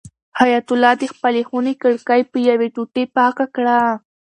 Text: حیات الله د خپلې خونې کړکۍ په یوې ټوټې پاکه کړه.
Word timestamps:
حیات 0.39 0.67
الله 0.73 0.93
د 1.01 1.03
خپلې 1.13 1.41
خونې 1.47 1.73
کړکۍ 1.81 2.21
په 2.31 2.37
یوې 2.49 2.67
ټوټې 2.75 3.03
پاکه 3.15 3.45
کړه. 3.55 3.79